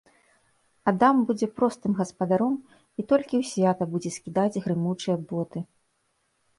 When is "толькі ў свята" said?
3.13-3.83